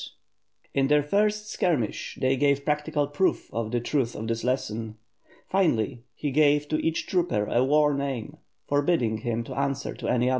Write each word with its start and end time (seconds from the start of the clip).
In 0.73 0.87
their 0.87 1.03
first 1.03 1.45
skirmish 1.51 2.17
they 2.19 2.35
gave 2.35 2.65
practical 2.65 3.05
proof 3.05 3.53
of 3.53 3.69
the 3.69 3.79
truth 3.79 4.15
of 4.15 4.27
this 4.27 4.43
lesson. 4.43 4.97
Finally, 5.47 6.01
he 6.15 6.31
gave 6.31 6.67
to 6.69 6.83
each 6.83 7.05
trooper 7.05 7.45
a 7.45 7.63
war 7.63 7.93
name, 7.93 8.37
forbidding 8.67 9.19
him 9.19 9.43
to 9.43 9.53
answer 9.53 9.93
to 9.93 10.07
any 10.07 10.27
other. 10.27 10.29